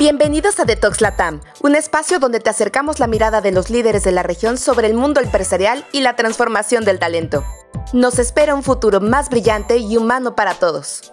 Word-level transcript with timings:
Bienvenidos 0.00 0.58
a 0.58 0.64
Detox 0.64 1.02
Latam, 1.02 1.42
un 1.62 1.76
espacio 1.76 2.18
donde 2.18 2.40
te 2.40 2.48
acercamos 2.48 3.00
la 3.00 3.06
mirada 3.06 3.42
de 3.42 3.52
los 3.52 3.68
líderes 3.68 4.02
de 4.02 4.12
la 4.12 4.22
región 4.22 4.56
sobre 4.56 4.86
el 4.86 4.94
mundo 4.94 5.20
empresarial 5.20 5.84
y 5.92 6.00
la 6.00 6.16
transformación 6.16 6.86
del 6.86 6.98
talento. 6.98 7.44
Nos 7.92 8.18
espera 8.18 8.54
un 8.54 8.62
futuro 8.62 9.02
más 9.02 9.28
brillante 9.28 9.76
y 9.76 9.98
humano 9.98 10.34
para 10.34 10.54
todos. 10.54 11.12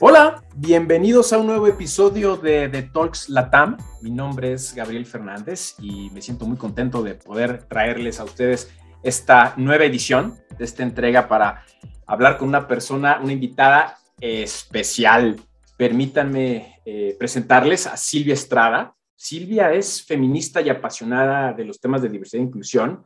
Hola, 0.00 0.42
bienvenidos 0.54 1.34
a 1.34 1.38
un 1.38 1.48
nuevo 1.48 1.66
episodio 1.66 2.38
de 2.38 2.68
Detox 2.68 3.28
Latam. 3.28 3.76
Mi 4.00 4.10
nombre 4.10 4.54
es 4.54 4.74
Gabriel 4.74 5.04
Fernández 5.04 5.74
y 5.78 6.08
me 6.08 6.22
siento 6.22 6.46
muy 6.46 6.56
contento 6.56 7.02
de 7.02 7.16
poder 7.16 7.64
traerles 7.64 8.18
a 8.18 8.24
ustedes 8.24 8.70
esta 9.02 9.52
nueva 9.58 9.84
edición 9.84 10.40
de 10.56 10.64
esta 10.64 10.84
entrega 10.84 11.28
para 11.28 11.66
hablar 12.06 12.38
con 12.38 12.48
una 12.48 12.66
persona, 12.66 13.20
una 13.22 13.34
invitada 13.34 13.98
especial 14.22 15.36
permítanme 15.82 16.80
eh, 16.84 17.16
presentarles 17.18 17.88
a 17.88 17.96
Silvia 17.96 18.34
Estrada. 18.34 18.94
Silvia 19.16 19.72
es 19.72 20.00
feminista 20.00 20.62
y 20.62 20.68
apasionada 20.68 21.52
de 21.52 21.64
los 21.64 21.80
temas 21.80 22.00
de 22.02 22.08
diversidad 22.08 22.40
e 22.40 22.46
inclusión, 22.46 23.04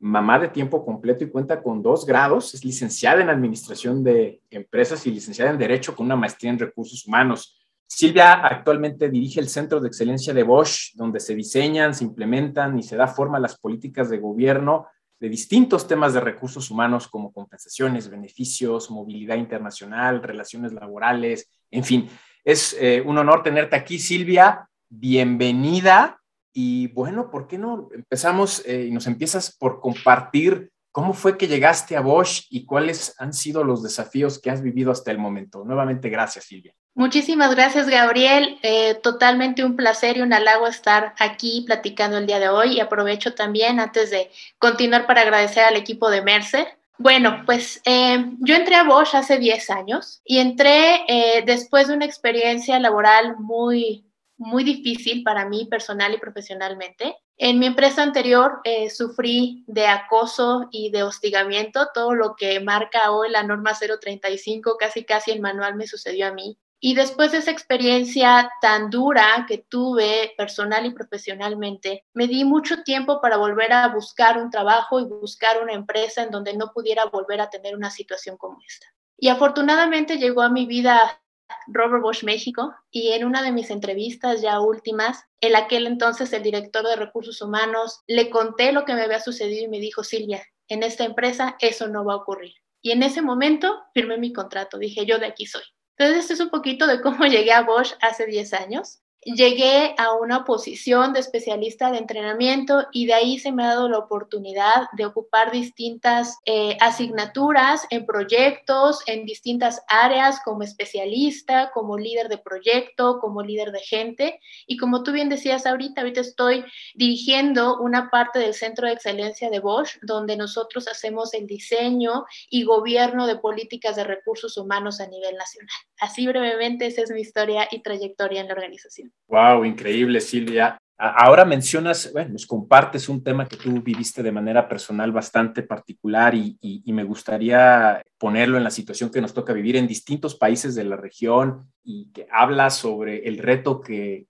mamá 0.00 0.38
de 0.38 0.48
tiempo 0.48 0.84
completo 0.84 1.24
y 1.24 1.30
cuenta 1.30 1.62
con 1.62 1.82
dos 1.82 2.04
grados, 2.04 2.52
es 2.52 2.62
licenciada 2.62 3.22
en 3.22 3.30
Administración 3.30 4.04
de 4.04 4.42
Empresas 4.50 5.06
y 5.06 5.12
licenciada 5.12 5.50
en 5.50 5.56
Derecho 5.56 5.96
con 5.96 6.04
una 6.04 6.16
maestría 6.16 6.50
en 6.50 6.58
Recursos 6.58 7.06
Humanos. 7.06 7.58
Silvia 7.86 8.34
actualmente 8.34 9.08
dirige 9.08 9.40
el 9.40 9.48
Centro 9.48 9.80
de 9.80 9.88
Excelencia 9.88 10.34
de 10.34 10.42
Bosch, 10.42 10.92
donde 10.96 11.20
se 11.20 11.34
diseñan, 11.34 11.94
se 11.94 12.04
implementan 12.04 12.78
y 12.78 12.82
se 12.82 12.96
da 12.96 13.06
forma 13.06 13.38
a 13.38 13.40
las 13.40 13.58
políticas 13.58 14.10
de 14.10 14.18
gobierno 14.18 14.88
de 15.18 15.30
distintos 15.30 15.88
temas 15.88 16.12
de 16.12 16.20
recursos 16.20 16.70
humanos 16.70 17.08
como 17.08 17.32
compensaciones, 17.32 18.10
beneficios, 18.10 18.90
movilidad 18.90 19.36
internacional, 19.36 20.22
relaciones 20.22 20.74
laborales, 20.74 21.50
en 21.70 21.84
fin. 21.84 22.10
Es 22.44 22.76
eh, 22.80 23.02
un 23.04 23.18
honor 23.18 23.42
tenerte 23.42 23.76
aquí, 23.76 23.98
Silvia. 23.98 24.68
Bienvenida. 24.88 26.20
Y 26.52 26.88
bueno, 26.88 27.30
¿por 27.30 27.46
qué 27.46 27.58
no 27.58 27.88
empezamos 27.94 28.62
eh, 28.66 28.86
y 28.88 28.90
nos 28.90 29.06
empiezas 29.06 29.56
por 29.56 29.80
compartir 29.80 30.70
cómo 30.90 31.14
fue 31.14 31.38
que 31.38 31.46
llegaste 31.46 31.96
a 31.96 32.00
Bosch 32.00 32.46
y 32.50 32.64
cuáles 32.64 33.14
han 33.18 33.32
sido 33.32 33.62
los 33.62 33.82
desafíos 33.82 34.40
que 34.40 34.50
has 34.50 34.62
vivido 34.62 34.90
hasta 34.90 35.10
el 35.10 35.18
momento? 35.18 35.64
Nuevamente, 35.64 36.08
gracias, 36.08 36.46
Silvia. 36.46 36.74
Muchísimas 36.94 37.54
gracias, 37.54 37.88
Gabriel. 37.88 38.58
Eh, 38.62 38.94
totalmente 38.96 39.64
un 39.64 39.76
placer 39.76 40.16
y 40.16 40.22
un 40.22 40.32
halago 40.32 40.66
estar 40.66 41.14
aquí 41.18 41.62
platicando 41.64 42.18
el 42.18 42.26
día 42.26 42.40
de 42.40 42.48
hoy. 42.48 42.74
Y 42.74 42.80
aprovecho 42.80 43.34
también, 43.34 43.78
antes 43.78 44.10
de 44.10 44.30
continuar, 44.58 45.06
para 45.06 45.20
agradecer 45.20 45.62
al 45.64 45.76
equipo 45.76 46.10
de 46.10 46.22
Mercer. 46.22 46.79
Bueno, 47.00 47.44
pues 47.46 47.80
eh, 47.86 48.26
yo 48.40 48.54
entré 48.54 48.74
a 48.74 48.84
Bosch 48.84 49.14
hace 49.14 49.38
10 49.38 49.70
años 49.70 50.20
y 50.22 50.36
entré 50.36 50.96
eh, 51.08 51.42
después 51.46 51.88
de 51.88 51.94
una 51.94 52.04
experiencia 52.04 52.78
laboral 52.78 53.36
muy, 53.38 54.04
muy 54.36 54.64
difícil 54.64 55.22
para 55.22 55.48
mí 55.48 55.64
personal 55.64 56.12
y 56.12 56.18
profesionalmente. 56.18 57.16
En 57.38 57.58
mi 57.58 57.64
empresa 57.64 58.02
anterior 58.02 58.60
sufrí 58.94 59.64
de 59.66 59.86
acoso 59.86 60.68
y 60.70 60.90
de 60.90 61.02
hostigamiento, 61.02 61.88
todo 61.94 62.12
lo 62.12 62.36
que 62.36 62.60
marca 62.60 63.12
hoy 63.12 63.30
la 63.30 63.44
norma 63.44 63.72
035, 63.72 64.76
casi 64.78 65.06
casi 65.06 65.30
el 65.30 65.40
manual 65.40 65.76
me 65.76 65.86
sucedió 65.86 66.26
a 66.26 66.34
mí. 66.34 66.58
Y 66.82 66.94
después 66.94 67.32
de 67.32 67.38
esa 67.38 67.50
experiencia 67.50 68.50
tan 68.62 68.88
dura 68.88 69.44
que 69.46 69.58
tuve 69.58 70.32
personal 70.38 70.86
y 70.86 70.90
profesionalmente, 70.90 72.06
me 72.14 72.26
di 72.26 72.44
mucho 72.44 72.82
tiempo 72.82 73.20
para 73.20 73.36
volver 73.36 73.72
a 73.74 73.88
buscar 73.88 74.38
un 74.38 74.50
trabajo 74.50 74.98
y 74.98 75.04
buscar 75.04 75.62
una 75.62 75.74
empresa 75.74 76.22
en 76.22 76.30
donde 76.30 76.56
no 76.56 76.72
pudiera 76.72 77.04
volver 77.04 77.42
a 77.42 77.50
tener 77.50 77.76
una 77.76 77.90
situación 77.90 78.38
como 78.38 78.58
esta. 78.66 78.86
Y 79.18 79.28
afortunadamente 79.28 80.16
llegó 80.16 80.40
a 80.40 80.48
mi 80.48 80.64
vida 80.64 81.20
Robert 81.66 82.02
Bosch 82.02 82.24
México 82.24 82.74
y 82.90 83.12
en 83.12 83.26
una 83.26 83.42
de 83.42 83.52
mis 83.52 83.70
entrevistas 83.70 84.40
ya 84.40 84.60
últimas, 84.60 85.24
en 85.42 85.56
aquel 85.56 85.86
entonces 85.86 86.32
el 86.32 86.42
director 86.42 86.86
de 86.86 86.96
recursos 86.96 87.42
humanos 87.42 88.00
le 88.06 88.30
conté 88.30 88.72
lo 88.72 88.86
que 88.86 88.94
me 88.94 89.02
había 89.02 89.20
sucedido 89.20 89.64
y 89.64 89.68
me 89.68 89.80
dijo, 89.80 90.02
Silvia, 90.02 90.42
en 90.68 90.82
esta 90.82 91.04
empresa 91.04 91.56
eso 91.60 91.88
no 91.88 92.06
va 92.06 92.14
a 92.14 92.18
ocurrir. 92.18 92.54
Y 92.80 92.92
en 92.92 93.02
ese 93.02 93.20
momento 93.20 93.82
firmé 93.92 94.16
mi 94.16 94.32
contrato, 94.32 94.78
dije, 94.78 95.04
yo 95.04 95.18
de 95.18 95.26
aquí 95.26 95.44
soy. 95.44 95.62
Entonces, 96.00 96.22
esto 96.22 96.32
es 96.32 96.40
un 96.40 96.48
poquito 96.48 96.86
de 96.86 97.02
cómo 97.02 97.24
llegué 97.26 97.52
a 97.52 97.60
Bosch 97.60 97.92
hace 98.00 98.24
10 98.24 98.54
años 98.54 99.02
llegué 99.22 99.94
a 99.98 100.14
una 100.14 100.44
posición 100.44 101.12
de 101.12 101.20
especialista 101.20 101.90
de 101.90 101.98
entrenamiento 101.98 102.86
y 102.92 103.06
de 103.06 103.14
ahí 103.14 103.38
se 103.38 103.52
me 103.52 103.64
ha 103.64 103.68
dado 103.68 103.88
la 103.88 103.98
oportunidad 103.98 104.86
de 104.92 105.04
ocupar 105.04 105.50
distintas 105.50 106.38
eh, 106.46 106.76
asignaturas 106.80 107.86
en 107.90 108.06
proyectos, 108.06 109.00
en 109.06 109.26
distintas 109.26 109.82
áreas 109.88 110.40
como 110.44 110.62
especialista, 110.62 111.70
como 111.72 111.98
líder 111.98 112.28
de 112.28 112.38
proyecto, 112.38 113.18
como 113.20 113.42
líder 113.42 113.72
de 113.72 113.80
gente. 113.80 114.40
Y 114.66 114.76
como 114.76 115.02
tú 115.02 115.12
bien 115.12 115.28
decías 115.28 115.66
ahorita, 115.66 116.00
ahorita 116.00 116.20
estoy 116.20 116.64
dirigiendo 116.94 117.78
una 117.78 118.10
parte 118.10 118.38
del 118.38 118.54
Centro 118.54 118.86
de 118.86 118.94
Excelencia 118.94 119.50
de 119.50 119.60
Bosch, 119.60 119.98
donde 120.02 120.36
nosotros 120.36 120.88
hacemos 120.88 121.34
el 121.34 121.46
diseño 121.46 122.24
y 122.48 122.64
gobierno 122.64 123.26
de 123.26 123.36
políticas 123.36 123.96
de 123.96 124.04
recursos 124.04 124.56
humanos 124.56 125.00
a 125.00 125.06
nivel 125.06 125.36
nacional. 125.36 125.76
Así 125.98 126.26
brevemente, 126.26 126.86
esa 126.86 127.02
es 127.02 127.10
mi 127.10 127.20
historia 127.20 127.68
y 127.70 127.82
trayectoria 127.82 128.40
en 128.40 128.48
la 128.48 128.54
organización. 128.54 129.09
Wow, 129.28 129.64
increíble, 129.64 130.20
Silvia. 130.20 130.76
Ahora 131.02 131.46
mencionas, 131.46 132.12
bueno, 132.12 132.32
nos 132.34 132.44
compartes 132.46 133.08
un 133.08 133.24
tema 133.24 133.48
que 133.48 133.56
tú 133.56 133.80
viviste 133.80 134.22
de 134.22 134.32
manera 134.32 134.68
personal 134.68 135.12
bastante 135.12 135.62
particular 135.62 136.34
y, 136.34 136.82
me 136.84 137.04
gustaría 137.04 138.02
ponerlo 138.18 138.58
en 138.58 138.64
la 138.64 138.70
situación 138.70 139.08
que 139.10 139.22
nos 139.22 139.32
toca 139.32 139.54
vivir 139.54 139.76
en 139.76 139.86
distintos 139.86 140.34
países 140.34 140.74
de 140.74 140.84
la 140.84 140.96
región 140.96 141.72
y 141.82 142.10
que 142.12 142.26
habla 142.30 142.68
sobre 142.68 143.26
el 143.26 143.38
reto 143.38 143.80
que, 143.80 144.26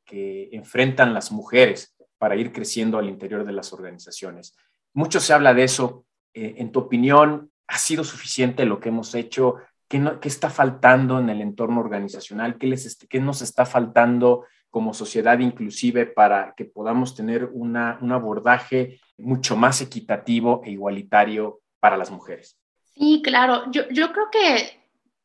enfrentan 0.53 1.13
las 1.13 1.33
mujeres 1.33 1.97
para 2.19 2.37
ir 2.37 2.53
creciendo 2.53 2.99
al 2.99 3.09
interior 3.09 3.45
de 3.45 3.53
las 3.53 3.73
organizaciones. 3.73 4.55
Mucho 4.95 5.19
se 5.19 5.33
habla 5.33 5.55
de 5.55 5.65
eso. 5.65 6.05
Eh, 6.35 6.55
en 6.59 6.71
tu 6.71 6.79
opinión, 6.79 7.51
¿ha 7.67 7.79
sido 7.79 8.05
suficiente 8.05 8.65
lo 8.65 8.79
que 8.79 8.91
hemos 8.91 9.17
hecho? 9.17 9.57
¿Qué, 9.89 10.01
¿Qué, 10.21 10.29
está 10.29 10.51
faltando 10.51 11.19
en 11.19 11.31
el 11.31 11.41
entorno 11.41 11.81
organizacional? 11.81 12.59
¿Qué, 12.59 12.69
les, 12.69 12.97
qué 13.09 13.19
nos 13.19 13.43
está 13.43 13.67
faltando? 13.67 14.45
Como 14.71 14.95
sociedad 14.95 15.39
inclusive 15.41 16.07
para 16.07 16.55
que 16.57 16.65
podamos 16.65 17.15
tener 17.15 17.51
una, 17.53 17.99
un 18.01 18.13
abordaje 18.13 19.01
mucho 19.19 19.57
más 19.57 19.81
equitativo 19.81 20.63
e 20.65 20.71
igualitario 20.71 21.61
para 21.81 21.97
las 21.97 22.11
mujeres. 22.11 22.57
Sí, 22.95 23.21
claro. 23.25 23.71
Yo, 23.71 23.89
yo 23.91 24.13
creo 24.13 24.31
que 24.31 24.81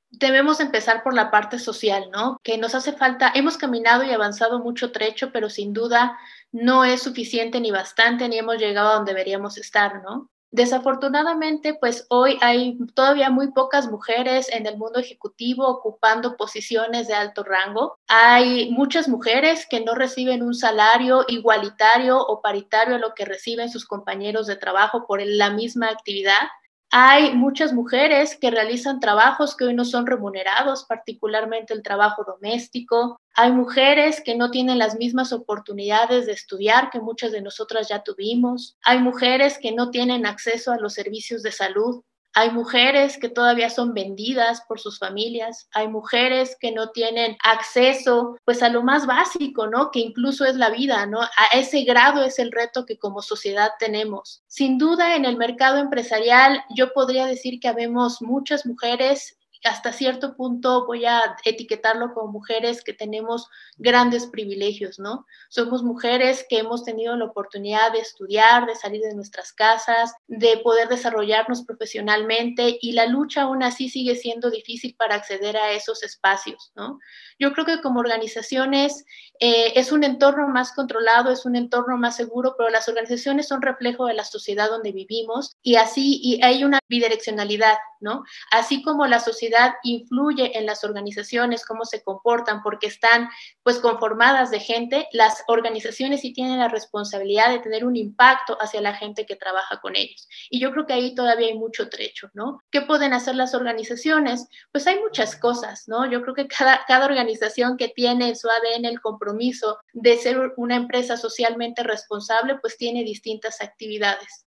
debemos 0.09 0.59
empezar 0.59 1.03
por 1.03 1.13
la 1.13 1.29
parte 1.29 1.59
social, 1.59 2.09
¿no? 2.11 2.39
Que 2.43 2.57
nos 2.57 2.75
hace 2.75 2.93
falta, 2.93 3.31
hemos 3.35 3.57
caminado 3.57 4.03
y 4.03 4.11
avanzado 4.11 4.59
mucho 4.59 4.91
trecho, 4.91 5.31
pero 5.31 5.49
sin 5.49 5.73
duda 5.73 6.17
no 6.51 6.85
es 6.85 7.01
suficiente 7.01 7.59
ni 7.59 7.71
bastante, 7.71 8.27
ni 8.29 8.37
hemos 8.37 8.57
llegado 8.57 8.89
a 8.89 8.93
donde 8.95 9.13
deberíamos 9.13 9.57
estar, 9.57 10.01
¿no? 10.03 10.29
Desafortunadamente, 10.55 11.73
pues 11.73 12.05
hoy 12.07 12.37
hay 12.39 12.77
todavía 12.93 13.29
muy 13.29 13.51
pocas 13.51 13.91
mujeres 13.91 14.47
en 14.53 14.65
el 14.65 14.77
mundo 14.77 14.99
ejecutivo 14.99 15.67
ocupando 15.67 16.37
posiciones 16.37 17.09
de 17.09 17.13
alto 17.13 17.43
rango. 17.43 17.99
Hay 18.07 18.71
muchas 18.71 19.09
mujeres 19.09 19.67
que 19.69 19.81
no 19.81 19.95
reciben 19.95 20.41
un 20.41 20.53
salario 20.53 21.25
igualitario 21.27 22.17
o 22.25 22.41
paritario 22.41 22.95
a 22.95 22.99
lo 22.99 23.13
que 23.15 23.25
reciben 23.25 23.69
sus 23.69 23.85
compañeros 23.85 24.47
de 24.47 24.55
trabajo 24.55 25.05
por 25.05 25.21
la 25.21 25.49
misma 25.49 25.89
actividad. 25.89 26.47
Hay 26.89 27.33
muchas 27.33 27.73
mujeres 27.73 28.37
que 28.39 28.49
realizan 28.49 29.01
trabajos 29.01 29.57
que 29.57 29.65
hoy 29.65 29.73
no 29.73 29.83
son 29.83 30.07
remunerados, 30.07 30.85
particularmente 30.85 31.73
el 31.73 31.83
trabajo 31.83 32.23
doméstico. 32.23 33.19
Hay 33.35 33.51
mujeres 33.51 34.21
que 34.21 34.35
no 34.35 34.51
tienen 34.51 34.79
las 34.79 34.95
mismas 34.95 35.33
oportunidades 35.33 36.25
de 36.25 36.31
estudiar 36.31 36.89
que 36.89 36.99
muchas 36.99 37.31
de 37.31 37.41
nosotras 37.41 37.87
ya 37.89 38.03
tuvimos. 38.03 38.77
Hay 38.83 38.99
mujeres 38.99 39.57
que 39.59 39.71
no 39.71 39.91
tienen 39.91 40.25
acceso 40.25 40.71
a 40.71 40.77
los 40.77 40.93
servicios 40.93 41.43
de 41.43 41.51
salud 41.51 42.03
hay 42.37 42.51
mujeres 42.51 43.17
que 43.17 43.29
todavía 43.29 43.69
son 43.69 43.93
vendidas 43.93 44.61
por 44.67 44.77
sus 44.77 44.99
familias, 44.99 45.69
hay 45.73 45.87
mujeres 45.87 46.57
que 46.59 46.73
no 46.73 46.89
tienen 46.89 47.37
acceso 47.41 48.37
pues 48.43 48.61
a 48.61 48.67
lo 48.67 48.83
más 48.83 49.05
básico, 49.07 49.67
¿no? 49.67 49.89
Que 49.89 49.99
incluso 50.01 50.43
es 50.43 50.57
la 50.57 50.69
vida, 50.69 51.05
¿no? 51.05 51.21
A 51.21 51.29
ese 51.53 51.85
grado 51.85 52.25
es 52.25 52.37
el 52.37 52.51
reto 52.51 52.85
que 52.85 52.99
como 52.99 53.21
sociedad 53.21 53.71
tenemos. 53.79 54.43
Sin 54.47 54.77
duda 54.77 55.15
en 55.15 55.23
el 55.23 55.37
mercado 55.37 55.77
empresarial 55.77 56.61
yo 56.75 56.91
podría 56.91 57.25
decir 57.25 57.61
que 57.61 57.69
habemos 57.69 58.21
muchas 58.21 58.65
mujeres 58.65 59.37
hasta 59.65 59.91
cierto 59.91 60.35
punto 60.35 60.85
voy 60.85 61.05
a 61.05 61.35
etiquetarlo 61.43 62.13
como 62.13 62.31
mujeres 62.31 62.83
que 62.83 62.93
tenemos 62.93 63.49
grandes 63.77 64.27
privilegios, 64.27 64.99
¿no? 64.99 65.25
Somos 65.49 65.83
mujeres 65.83 66.45
que 66.47 66.59
hemos 66.59 66.83
tenido 66.83 67.15
la 67.15 67.25
oportunidad 67.25 67.91
de 67.91 67.99
estudiar, 67.99 68.67
de 68.67 68.75
salir 68.75 69.01
de 69.01 69.15
nuestras 69.15 69.53
casas, 69.53 70.13
de 70.27 70.57
poder 70.57 70.87
desarrollarnos 70.87 71.63
profesionalmente 71.63 72.77
y 72.79 72.91
la 72.91 73.07
lucha 73.07 73.43
aún 73.43 73.63
así 73.63 73.89
sigue 73.89 74.15
siendo 74.15 74.51
difícil 74.51 74.95
para 74.95 75.15
acceder 75.15 75.57
a 75.57 75.71
esos 75.71 76.03
espacios, 76.03 76.71
¿no? 76.75 76.99
Yo 77.39 77.51
creo 77.53 77.65
que 77.65 77.81
como 77.81 77.99
organizaciones 77.99 79.03
eh, 79.39 79.73
es 79.75 79.91
un 79.91 80.03
entorno 80.03 80.47
más 80.47 80.73
controlado, 80.73 81.31
es 81.31 81.45
un 81.45 81.55
entorno 81.55 81.97
más 81.97 82.15
seguro, 82.15 82.55
pero 82.57 82.69
las 82.69 82.87
organizaciones 82.87 83.47
son 83.47 83.61
reflejo 83.63 84.05
de 84.05 84.13
la 84.13 84.23
sociedad 84.23 84.69
donde 84.69 84.91
vivimos 84.91 85.55
y 85.63 85.75
así 85.75 86.19
y 86.21 86.43
hay 86.43 86.63
una 86.63 86.79
bidireccionalidad, 86.87 87.77
¿no? 87.99 88.23
Así 88.51 88.83
como 88.83 89.07
la 89.07 89.19
sociedad 89.19 89.54
influye 89.83 90.57
en 90.57 90.65
las 90.65 90.83
organizaciones, 90.83 91.65
cómo 91.65 91.85
se 91.85 92.03
comportan, 92.03 92.61
porque 92.63 92.87
están 92.87 93.29
pues 93.63 93.79
conformadas 93.79 94.51
de 94.51 94.59
gente, 94.59 95.07
las 95.11 95.43
organizaciones 95.47 96.21
sí 96.21 96.33
tienen 96.33 96.59
la 96.59 96.67
responsabilidad 96.67 97.49
de 97.49 97.59
tener 97.59 97.85
un 97.85 97.95
impacto 97.95 98.57
hacia 98.59 98.81
la 98.81 98.95
gente 98.95 99.25
que 99.25 99.35
trabaja 99.35 99.79
con 99.81 99.95
ellos. 99.95 100.27
Y 100.49 100.59
yo 100.59 100.71
creo 100.71 100.85
que 100.85 100.93
ahí 100.93 101.15
todavía 101.15 101.47
hay 101.47 101.57
mucho 101.57 101.89
trecho, 101.89 102.29
¿no? 102.33 102.61
¿Qué 102.71 102.81
pueden 102.81 103.13
hacer 103.13 103.35
las 103.35 103.53
organizaciones? 103.53 104.47
Pues 104.71 104.87
hay 104.87 104.99
muchas 104.99 105.35
cosas, 105.35 105.87
¿no? 105.87 106.09
Yo 106.09 106.21
creo 106.21 106.35
que 106.35 106.47
cada, 106.47 106.81
cada 106.87 107.05
organización 107.05 107.77
que 107.77 107.89
tiene 107.89 108.29
en 108.29 108.35
su 108.35 108.49
ADN 108.49 108.85
el 108.85 109.01
compromiso 109.01 109.79
de 109.93 110.17
ser 110.17 110.53
una 110.57 110.75
empresa 110.75 111.17
socialmente 111.17 111.83
responsable, 111.83 112.57
pues 112.61 112.77
tiene 112.77 113.03
distintas 113.03 113.61
actividades. 113.61 114.44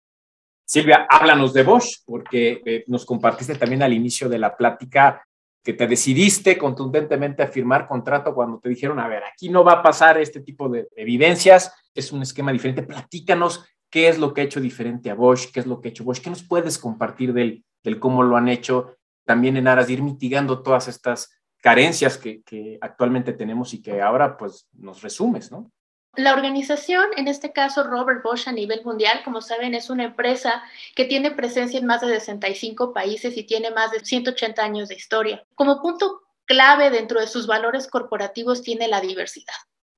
Silvia, 0.67 1.07
háblanos 1.09 1.53
de 1.53 1.63
Bosch, 1.63 2.03
porque 2.05 2.61
eh, 2.65 2.83
nos 2.87 3.05
compartiste 3.05 3.55
también 3.55 3.83
al 3.83 3.93
inicio 3.93 4.27
de 4.27 4.37
la 4.37 4.57
plática 4.57 5.25
que 5.63 5.71
te 5.71 5.87
decidiste 5.87 6.57
contundentemente 6.57 7.41
a 7.41 7.47
firmar 7.47 7.87
contrato 7.87 8.35
cuando 8.35 8.59
te 8.59 8.67
dijeron, 8.67 8.99
a 8.99 9.07
ver, 9.07 9.23
aquí 9.23 9.47
no 9.47 9.63
va 9.63 9.73
a 9.73 9.81
pasar 9.81 10.17
este 10.17 10.41
tipo 10.41 10.67
de 10.67 10.89
evidencias, 10.97 11.73
es 11.95 12.11
un 12.11 12.21
esquema 12.21 12.51
diferente. 12.51 12.83
Platícanos 12.83 13.63
qué 13.89 14.09
es 14.09 14.19
lo 14.19 14.33
que 14.33 14.41
ha 14.41 14.43
hecho 14.43 14.59
diferente 14.59 15.09
a 15.09 15.15
Bosch, 15.15 15.51
qué 15.53 15.61
es 15.61 15.67
lo 15.67 15.79
que 15.79 15.87
ha 15.87 15.91
hecho 15.91 16.03
Bosch, 16.03 16.19
qué 16.19 16.29
nos 16.29 16.43
puedes 16.43 16.77
compartir 16.77 17.31
del, 17.31 17.63
del 17.81 17.97
cómo 17.97 18.21
lo 18.23 18.35
han 18.35 18.49
hecho, 18.49 18.97
también 19.23 19.55
en 19.55 19.69
aras 19.69 19.87
de 19.87 19.93
ir 19.93 20.03
mitigando 20.03 20.61
todas 20.61 20.89
estas 20.89 21.29
carencias 21.61 22.17
que, 22.17 22.41
que 22.41 22.77
actualmente 22.81 23.31
tenemos 23.31 23.73
y 23.73 23.81
que 23.81 24.01
ahora 24.01 24.35
pues 24.35 24.67
nos 24.73 25.01
resumes, 25.01 25.49
¿no? 25.49 25.71
La 26.17 26.33
organización, 26.33 27.05
en 27.15 27.27
este 27.27 27.51
caso 27.51 27.83
Robert 27.83 28.23
Bosch 28.23 28.47
a 28.47 28.51
nivel 28.51 28.83
mundial, 28.83 29.21
como 29.23 29.39
saben, 29.39 29.75
es 29.75 29.91
una 29.91 30.03
empresa 30.03 30.63
que 30.95 31.05
tiene 31.05 31.29
presencia 31.29 31.79
en 31.79 31.85
más 31.85 32.01
de 32.01 32.07
65 32.07 32.91
países 32.91 33.37
y 33.37 33.43
tiene 33.43 33.69
más 33.69 33.91
de 33.91 33.99
180 33.99 34.63
años 34.63 34.89
de 34.89 34.95
historia. 34.95 35.45
Como 35.53 35.79
punto 35.79 36.23
clave 36.45 36.89
dentro 36.89 37.19
de 37.19 37.27
sus 37.27 37.45
valores 37.45 37.87
corporativos 37.87 38.63
tiene 38.63 38.87
la 38.87 38.99
diversidad. 38.99 39.53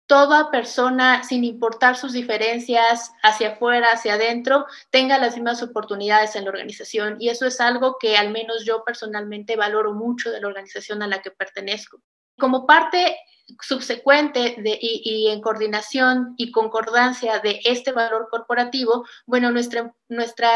Toda 0.08 0.52
persona, 0.52 1.24
sin 1.24 1.46
importar 1.46 1.96
sus 1.96 2.12
diferencias 2.12 3.14
hacia 3.24 3.54
afuera, 3.54 3.94
hacia 3.94 4.16
adentro, 4.16 4.66
tenga 4.90 5.20
las 5.20 5.36
mismas 5.36 5.64
oportunidades 5.64 6.36
en 6.36 6.44
la 6.44 6.50
organización. 6.50 7.16
Y 7.22 7.30
eso 7.30 7.46
es 7.46 7.62
algo 7.62 7.96
que 7.98 8.18
al 8.18 8.32
menos 8.32 8.66
yo 8.66 8.84
personalmente 8.84 9.56
valoro 9.56 9.94
mucho 9.94 10.32
de 10.32 10.42
la 10.42 10.48
organización 10.48 11.02
a 11.02 11.08
la 11.08 11.22
que 11.22 11.32
pertenezco. 11.32 12.02
Como 12.40 12.66
parte 12.66 13.18
subsecuente 13.62 14.56
y, 14.82 15.28
en 15.30 15.42
coordinación 15.42 16.36
y 16.38 16.52
concordancia 16.52 17.40
de 17.40 17.60
este 17.64 17.92
valor 17.92 18.28
corporativo, 18.30 19.06
bueno, 19.26 19.52
nuestra, 19.52 19.94
nuestra 20.08 20.50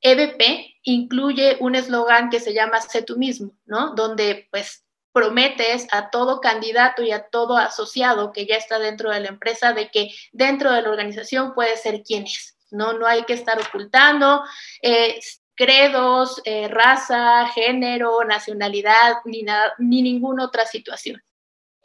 EBP 0.00 0.42
incluye 0.82 1.56
un 1.60 1.74
eslogan 1.74 2.30
que 2.30 2.40
se 2.40 2.54
llama 2.54 2.80
Sé 2.80 3.02
tú 3.02 3.16
mismo, 3.16 3.56
¿no? 3.64 3.94
Donde 3.94 4.48
pues 4.50 4.84
prometes 5.12 5.86
a 5.92 6.10
todo 6.10 6.40
candidato 6.40 7.02
y 7.02 7.10
a 7.10 7.28
todo 7.28 7.56
asociado 7.56 8.32
que 8.32 8.44
ya 8.44 8.56
está 8.56 8.78
dentro 8.78 9.10
de 9.10 9.20
la 9.20 9.28
empresa 9.28 9.72
de 9.72 9.90
que 9.90 10.10
dentro 10.32 10.70
de 10.72 10.82
la 10.82 10.90
organización 10.90 11.54
puede 11.54 11.76
ser 11.78 12.02
quien 12.02 12.24
es, 12.24 12.58
¿no? 12.70 12.92
No 12.92 13.06
hay 13.06 13.22
que 13.22 13.32
estar 13.32 13.58
ocultando. 13.58 14.42
Eh, 14.82 15.18
credos, 15.56 16.40
eh, 16.44 16.68
raza, 16.68 17.48
género, 17.48 18.24
nacionalidad, 18.24 19.16
ni, 19.24 19.42
nada, 19.42 19.72
ni 19.78 20.02
ninguna 20.02 20.44
otra 20.44 20.66
situación. 20.66 21.22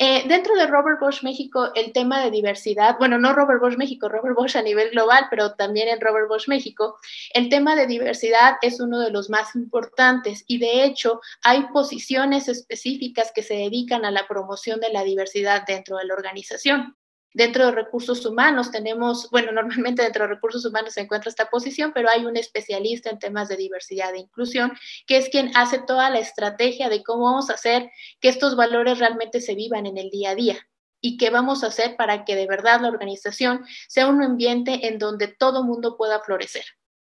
Eh, 0.03 0.23
dentro 0.27 0.55
de 0.55 0.65
Robert 0.65 0.99
Bosch 0.99 1.21
México, 1.21 1.69
el 1.75 1.93
tema 1.93 2.23
de 2.23 2.31
diversidad, 2.31 2.97
bueno, 2.97 3.19
no 3.19 3.33
Robert 3.33 3.61
Bosch 3.61 3.77
México, 3.77 4.09
Robert 4.09 4.35
Bosch 4.35 4.55
a 4.55 4.63
nivel 4.63 4.89
global, 4.89 5.27
pero 5.29 5.53
también 5.53 5.89
en 5.89 6.01
Robert 6.01 6.27
Bosch 6.27 6.47
México, 6.47 6.97
el 7.35 7.49
tema 7.49 7.75
de 7.75 7.85
diversidad 7.85 8.55
es 8.63 8.79
uno 8.79 8.99
de 8.99 9.11
los 9.11 9.29
más 9.29 9.55
importantes 9.55 10.43
y 10.47 10.57
de 10.57 10.85
hecho 10.85 11.21
hay 11.43 11.67
posiciones 11.71 12.47
específicas 12.47 13.31
que 13.31 13.43
se 13.43 13.53
dedican 13.53 14.03
a 14.03 14.09
la 14.09 14.27
promoción 14.27 14.79
de 14.79 14.91
la 14.91 15.03
diversidad 15.03 15.67
dentro 15.67 15.97
de 15.97 16.05
la 16.05 16.15
organización. 16.15 16.95
Dentro 17.33 17.65
de 17.65 17.71
recursos 17.71 18.25
humanos 18.25 18.71
tenemos, 18.71 19.29
bueno, 19.31 19.51
normalmente 19.53 20.03
dentro 20.03 20.23
de 20.23 20.33
recursos 20.33 20.65
humanos 20.65 20.93
se 20.93 21.01
encuentra 21.01 21.29
esta 21.29 21.49
posición, 21.49 21.91
pero 21.93 22.09
hay 22.09 22.25
un 22.25 22.35
especialista 22.35 23.09
en 23.09 23.19
temas 23.19 23.47
de 23.47 23.57
diversidad 23.57 24.13
e 24.13 24.19
inclusión, 24.19 24.73
que 25.07 25.17
es 25.17 25.29
quien 25.29 25.55
hace 25.55 25.79
toda 25.79 26.09
la 26.09 26.19
estrategia 26.19 26.89
de 26.89 27.03
cómo 27.03 27.23
vamos 27.23 27.49
a 27.49 27.53
hacer 27.53 27.89
que 28.19 28.29
estos 28.29 28.55
valores 28.55 28.99
realmente 28.99 29.39
se 29.39 29.55
vivan 29.55 29.85
en 29.85 29.97
el 29.97 30.09
día 30.09 30.31
a 30.31 30.35
día 30.35 30.67
y 30.99 31.17
qué 31.17 31.29
vamos 31.29 31.63
a 31.63 31.67
hacer 31.67 31.95
para 31.95 32.25
que 32.25 32.35
de 32.35 32.47
verdad 32.47 32.81
la 32.81 32.89
organización 32.89 33.65
sea 33.87 34.07
un 34.07 34.21
ambiente 34.21 34.87
en 34.87 34.99
donde 34.99 35.27
todo 35.27 35.63
mundo 35.63 35.97
pueda 35.97 36.19
florecer. 36.19 36.63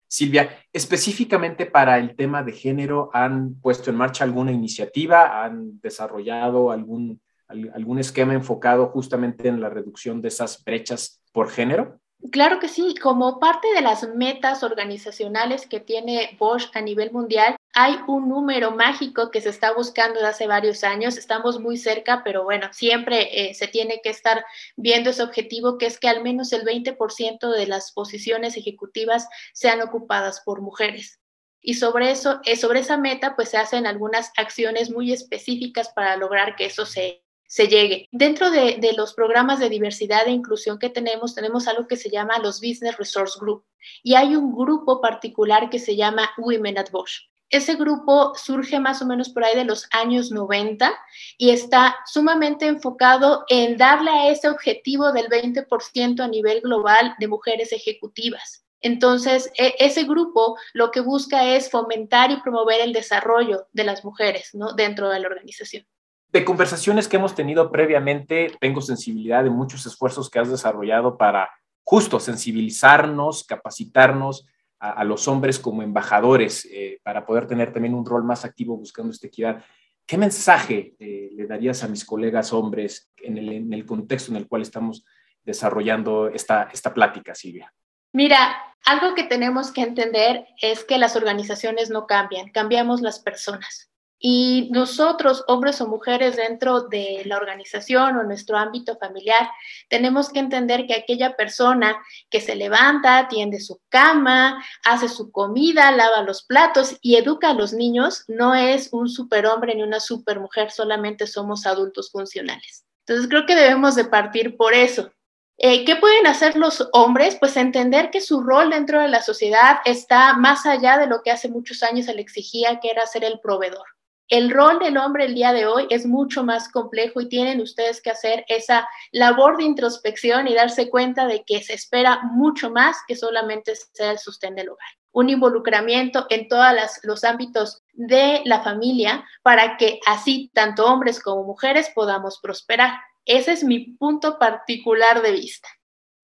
Silvia, 0.09 0.65
específicamente 0.73 1.67
para 1.67 1.99
el 1.99 2.15
tema 2.15 2.43
de 2.43 2.53
género, 2.53 3.11
¿han 3.13 3.61
puesto 3.61 3.91
en 3.91 3.97
marcha 3.97 4.23
alguna 4.23 4.53
iniciativa? 4.53 5.45
¿Han 5.45 5.81
desarrollado 5.81 6.71
algún 6.71 7.21
algún 7.49 7.99
esquema 7.99 8.35
enfocado 8.35 8.89
justamente 8.89 9.49
en 9.49 9.61
la 9.61 9.69
reducción 9.69 10.21
de 10.21 10.29
esas 10.29 10.63
brechas 10.65 11.23
por 11.33 11.51
género? 11.51 12.01
Claro 12.33 12.59
que 12.59 12.69
sí, 12.69 12.95
como 13.01 13.39
parte 13.39 13.69
de 13.75 13.83
las 13.83 14.09
metas 14.09 14.63
organizacionales 14.63 15.67
que 15.67 15.81
tiene 15.81 16.35
Bosch 16.39 16.75
a 16.75 16.81
nivel 16.81 17.13
mundial, 17.13 17.57
hay 17.75 17.99
un 18.09 18.29
número 18.29 18.71
mágico 18.71 19.31
que 19.31 19.43
se 19.43 19.51
está 19.51 19.75
buscando 19.75 20.15
desde 20.15 20.29
hace 20.29 20.47
varios 20.47 20.83
años, 20.83 21.19
estamos 21.19 21.61
muy 21.61 21.77
cerca, 21.77 22.23
pero 22.25 22.43
bueno, 22.43 22.69
siempre 22.73 23.51
eh, 23.51 23.55
se 23.55 23.69
tiene 23.69 24.01
que 24.03 24.09
estar 24.09 24.45
viendo 24.77 25.11
ese 25.11 25.23
objetivo, 25.23 25.77
que 25.77 25.87
es 25.87 26.01
que 26.01 26.09
al 26.09 26.23
menos 26.23 26.53
el 26.53 26.65
20% 26.65 27.51
de 27.51 27.67
las 27.67 27.93
posiciones 27.93 28.57
ejecutivas 28.57 29.29
sean 29.53 29.83
ocupadas 29.83 30.41
por 30.41 30.63
mujeres. 30.63 31.21
Y 31.61 31.75
sobre 31.75 32.11
eso, 32.11 32.41
eh, 32.45 32.57
sobre 32.57 32.81
esa 32.81 32.97
meta, 32.97 33.37
pues 33.37 33.51
se 33.51 33.59
hacen 33.59 33.87
algunas 33.87 34.33
acciones 34.37 34.91
muy 34.91 35.13
específicas 35.13 35.91
para 35.91 36.17
lograr 36.17 36.57
que 36.57 36.65
eso 36.65 36.87
se 36.87 37.26
se 37.47 37.69
llegue. 37.69 38.09
Dentro 38.13 38.51
de, 38.51 38.79
los 38.97 39.15
programas 39.15 39.59
de 39.59 39.69
diversidad 39.69 40.27
e 40.27 40.31
inclusión 40.31 40.79
que 40.79 40.91
tenemos, 40.91 41.35
tenemos 41.35 41.69
algo 41.69 41.87
que 41.87 41.97
se 41.97 42.11
llama 42.11 42.39
los 42.39 42.61
Business 42.61 42.97
Resource 42.97 43.39
Group 43.41 43.65
y 44.03 44.15
hay 44.15 44.37
un 44.37 44.55
grupo 44.55 45.01
particular 45.01 45.71
que 45.71 45.79
se 45.79 45.97
llama 45.97 46.31
Women 46.39 46.79
at 46.79 46.91
Bosch. 46.91 47.29
Ese 47.49 47.77
grupo 47.77 48.35
surge 48.35 48.81
más 48.81 49.01
o 49.03 49.07
menos 49.07 49.29
por 49.29 49.45
ahí 49.45 49.55
de 49.55 49.65
los 49.65 49.87
años 49.93 50.33
90 50.33 50.93
y 51.39 51.51
está 51.51 51.97
sumamente 52.05 52.67
enfocado 52.67 53.45
en 53.49 53.77
darle 53.77 54.11
a 54.11 54.31
ese 54.31 54.49
objetivo 54.49 55.13
del 55.13 55.29
20% 55.29 56.21
a 56.21 56.29
nivel 56.29 56.61
global 56.61 57.15
de 57.21 57.29
mujeres 57.29 57.73
ejecutivas. 57.73 58.65
Entonces, 58.81 59.53
e, 59.57 59.77
ese 59.79 60.05
grupo 60.05 60.59
lo 60.73 60.91
que 60.91 61.01
busca 61.01 61.55
es 61.55 61.71
fomentar 61.71 62.33
y 62.33 62.41
promover 62.41 62.81
el 62.81 62.93
desarrollo 62.93 63.69
de 63.73 63.85
las 63.85 64.05
mujeres 64.05 64.51
¿no? 64.53 64.73
dentro 64.73 65.09
de 65.09 65.21
la 65.21 65.29
organización 65.29 65.87
de 66.37 66.45
conversaciones 66.45 67.09
que 67.09 67.17
hemos 67.17 67.35
tenido 67.35 67.71
previamente, 67.71 68.53
tengo 68.61 68.81
sensibilidad 68.83 69.43
de 69.43 69.51
muchos 69.51 69.87
esfuerzos 69.87 70.29
que 70.29 70.39
has 70.39 70.51
desarrollado 70.51 71.17
para 71.17 71.51
justo 71.83 72.21
sensibilizarnos, 72.21 73.45
capacitarnos 73.45 74.47
a, 74.79 75.03
los 75.05 75.27
hombres 75.29 75.59
como 75.59 75.83
embajadores 75.83 76.69
eh, 76.71 77.01
para 77.03 77.25
poder 77.25 77.47
tener 77.47 77.73
también 77.73 77.95
un 77.95 78.05
rol 78.05 78.25
más 78.25 78.45
activo 78.45 78.77
buscando 78.77 79.13
esta 79.13 79.27
equidad. 79.27 79.65
¿Qué 80.05 80.19
mensaje 80.19 80.95
eh, 80.99 81.31
le 81.33 81.47
darías 81.47 81.83
a 81.83 81.89
mis 81.89 82.05
colegas 82.05 82.53
hombres 82.53 83.11
en 83.17 83.39
el, 83.39 83.53
en 83.53 83.73
el, 83.73 83.87
contexto 83.87 84.31
en 84.31 84.37
el 84.37 84.47
cual 84.47 84.63
estamos 84.63 85.05
desarrollando 85.43 86.29
esta, 86.29 86.69
esta 86.73 86.93
plática, 86.93 87.35
Silvia? 87.35 87.73
Mira, 88.13 88.57
algo 88.85 89.15
que 89.15 89.25
tenemos 89.25 89.73
que 89.73 89.83
entender 89.83 90.47
es 90.61 90.85
que 90.85 90.99
las 90.99 91.17
organizaciones 91.17 91.89
no 91.89 92.07
cambian, 92.07 92.51
cambiamos 92.51 93.01
las 93.01 93.21
personas. 93.21 93.91
Y 94.19 94.71
nosotros, 94.73 95.45
hombres 95.47 95.81
o 95.81 95.89
mujeres 95.89 96.37
dentro 96.37 96.83
de 96.83 97.23
la 97.27 97.37
organización 97.37 98.17
o 98.17 98.23
nuestro 98.23 98.57
ámbito 98.57 98.97
familiar, 98.97 99.51
tenemos 99.89 100.31
que 100.31 100.39
entender 100.39 100.87
que 100.87 100.95
aquella 100.95 101.37
persona 101.37 101.97
que 102.31 102.41
se 102.41 102.57
levanta, 102.57 103.29
tiende 103.29 103.61
su 103.61 103.81
cama, 103.91 104.65
hace 104.85 105.09
su 105.09 105.31
comida, 105.31 105.93
lava 105.93 106.23
los 106.23 106.45
platos 106.45 106.97
y 107.03 107.17
educa 107.17 107.51
a 107.51 107.55
los 107.55 107.75
niños, 107.75 108.25
no 108.27 108.55
es 108.55 108.89
un 108.93 109.09
superhombre 109.09 109.75
ni 109.75 109.83
una 109.83 110.01
supermujer, 110.01 110.71
solamente 110.71 111.27
somos 111.27 111.67
adultos 111.67 112.11
funcionales. 112.11 112.87
Entonces 113.07 113.29
creo 113.29 113.47
que 113.47 113.55
debemos 113.55 113.95
de 113.95 114.05
partir 114.05 114.57
por 114.57 114.73
eso. 114.73 115.13
Eh, 115.59 115.85
¿Qué 115.85 115.97
pueden 115.97 116.27
hacer 116.27 116.57
los 116.57 116.87
hombres? 116.93 117.37
Pues 117.39 117.57
entender 117.57 118.11
que 118.11 118.21
su 118.21 118.43
rol 118.43 118.71
dentro 118.71 119.01
de 119.01 119.09
la 119.09 119.23
sociedad 119.23 119.79
está 119.85 120.35
más 120.35 120.67
allá 120.67 120.99
de 120.99 121.07
lo 121.07 121.23
que 121.23 121.31
hace 121.31 121.49
muchos 121.49 121.83
años 121.83 122.07
se 122.07 122.15
le 122.15 122.21
exigía, 122.21 122.79
que 122.81 122.91
era 122.91 123.07
ser 123.07 123.25
el 123.25 123.41
proveedor. 123.41 123.87
El 124.29 124.51
rol 124.51 124.81
del 124.81 124.97
hombre 124.97 125.27
el 125.27 125.35
día 125.35 125.53
de 125.53 125.67
hoy 125.67 125.87
es 125.89 126.05
mucho 126.05 126.43
más 126.43 126.69
complejo 126.69 127.21
y 127.21 127.29
tienen 127.29 127.61
ustedes 127.61 128.03
que 128.03 128.11
hacer 128.11 128.45
esa 128.49 128.89
labor 129.13 129.57
de 129.57 129.63
introspección 129.63 130.49
y 130.49 130.55
darse 130.55 130.91
cuenta 130.91 131.29
de 131.29 131.45
que 131.45 131.63
se 131.63 131.75
espera 131.75 132.23
mucho 132.33 132.71
más 132.71 132.97
que 133.07 133.15
solamente 133.15 133.75
sea 133.77 134.11
el 134.11 134.19
sostén 134.19 134.57
del 134.57 134.71
hogar. 134.71 134.89
Un 135.13 135.31
involucramiento 135.31 136.27
en 136.29 136.49
todos 136.49 136.67
los 137.05 137.23
ámbitos 137.23 137.85
de 137.93 138.43
la 138.45 138.63
familia 138.63 139.25
para 139.43 139.77
que 139.77 140.01
así 140.07 140.51
tanto 140.53 140.87
hombres 140.87 141.21
como 141.21 141.45
mujeres 141.45 141.93
podamos 141.95 142.41
prosperar. 142.43 142.99
Ese 143.25 143.53
es 143.53 143.63
mi 143.63 143.93
punto 143.93 144.41
particular 144.41 145.23
de 145.23 145.31
vista. 145.31 145.69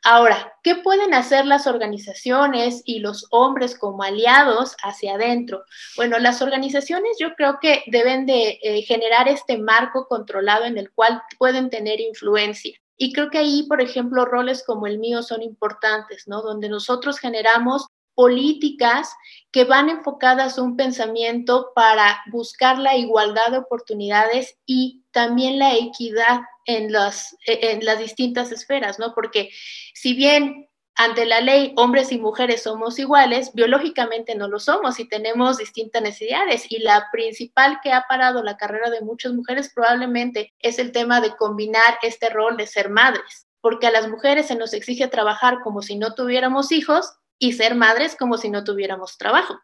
Ahora, 0.04 0.54
¿qué 0.64 0.74
pueden 0.74 1.14
hacer 1.14 1.46
las 1.46 1.68
organizaciones 1.68 2.82
y 2.84 2.98
los 2.98 3.28
hombres 3.30 3.78
como 3.78 4.02
aliados 4.02 4.74
hacia 4.82 5.14
adentro? 5.14 5.62
Bueno, 5.96 6.18
las 6.18 6.42
organizaciones 6.42 7.16
yo 7.20 7.34
creo 7.36 7.58
que 7.60 7.84
deben 7.86 8.26
de 8.26 8.58
eh, 8.62 8.82
generar 8.82 9.28
este 9.28 9.58
marco 9.58 10.08
controlado 10.08 10.64
en 10.64 10.76
el 10.76 10.90
cual 10.90 11.22
pueden 11.38 11.70
tener 11.70 12.00
influencia. 12.00 12.76
Y 12.96 13.12
creo 13.12 13.30
que 13.30 13.38
ahí, 13.38 13.62
por 13.68 13.80
ejemplo, 13.80 14.24
roles 14.24 14.64
como 14.66 14.88
el 14.88 14.98
mío 14.98 15.22
son 15.22 15.40
importantes, 15.40 16.26
¿no? 16.26 16.42
Donde 16.42 16.68
nosotros 16.68 17.20
generamos 17.20 17.86
políticas 18.14 19.14
que 19.52 19.64
van 19.64 19.88
enfocadas 19.88 20.58
a 20.58 20.62
un 20.62 20.76
pensamiento 20.76 21.70
para 21.74 22.20
buscar 22.30 22.78
la 22.78 22.96
igualdad 22.96 23.52
de 23.52 23.58
oportunidades 23.58 24.58
y 24.66 25.01
también 25.12 25.58
la 25.58 25.74
equidad 25.76 26.40
en 26.64 26.92
las, 26.92 27.36
en 27.46 27.84
las 27.84 27.98
distintas 27.98 28.52
esferas, 28.52 28.98
¿no? 28.98 29.14
Porque 29.14 29.50
si 29.94 30.14
bien 30.14 30.68
ante 30.94 31.24
la 31.24 31.40
ley 31.40 31.72
hombres 31.76 32.12
y 32.12 32.18
mujeres 32.18 32.64
somos 32.64 32.98
iguales, 32.98 33.52
biológicamente 33.54 34.34
no 34.34 34.48
lo 34.48 34.58
somos 34.58 35.00
y 35.00 35.08
tenemos 35.08 35.56
distintas 35.56 36.02
necesidades. 36.02 36.70
Y 36.70 36.80
la 36.80 37.08
principal 37.10 37.78
que 37.82 37.92
ha 37.92 38.04
parado 38.08 38.42
la 38.42 38.56
carrera 38.56 38.90
de 38.90 39.00
muchas 39.00 39.32
mujeres 39.32 39.72
probablemente 39.74 40.52
es 40.58 40.78
el 40.78 40.92
tema 40.92 41.20
de 41.20 41.34
combinar 41.36 41.98
este 42.02 42.28
rol 42.28 42.56
de 42.56 42.66
ser 42.66 42.90
madres, 42.90 43.46
porque 43.60 43.86
a 43.86 43.90
las 43.90 44.08
mujeres 44.08 44.48
se 44.48 44.56
nos 44.56 44.74
exige 44.74 45.08
trabajar 45.08 45.60
como 45.62 45.82
si 45.82 45.96
no 45.96 46.14
tuviéramos 46.14 46.72
hijos 46.72 47.14
y 47.38 47.54
ser 47.54 47.74
madres 47.74 48.14
como 48.14 48.36
si 48.36 48.50
no 48.50 48.62
tuviéramos 48.62 49.16
trabajo. 49.16 49.58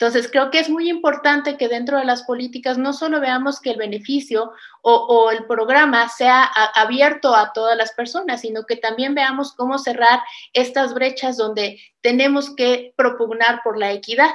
Entonces, 0.00 0.30
creo 0.30 0.52
que 0.52 0.60
es 0.60 0.70
muy 0.70 0.88
importante 0.88 1.56
que 1.56 1.66
dentro 1.66 1.98
de 1.98 2.04
las 2.04 2.22
políticas 2.22 2.78
no 2.78 2.92
solo 2.92 3.20
veamos 3.20 3.58
que 3.60 3.70
el 3.70 3.78
beneficio 3.78 4.52
o, 4.80 5.32
el 5.32 5.44
programa 5.46 6.08
sea 6.08 6.44
abierto 6.44 7.34
a 7.34 7.52
todas 7.52 7.76
las 7.76 7.92
personas, 7.94 8.42
sino 8.42 8.64
que 8.64 8.76
también 8.76 9.16
veamos 9.16 9.54
cómo 9.56 9.76
cerrar 9.76 10.20
estas 10.52 10.94
brechas 10.94 11.36
donde 11.36 11.80
tenemos 12.00 12.54
que 12.54 12.94
propugnar 12.96 13.60
por 13.64 13.76
la 13.76 13.90
equidad 13.90 14.30